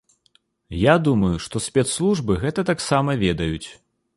Я 0.83 0.95
думаю, 1.07 1.35
што 1.47 1.61
спецслужбы 1.67 2.39
гэта 2.45 2.67
таксама 2.71 3.11
ведаюць. 3.25 3.67